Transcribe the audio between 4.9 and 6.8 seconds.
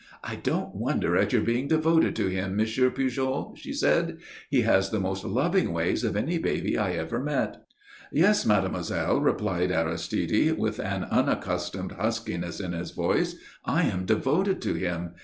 most loving ways of any baby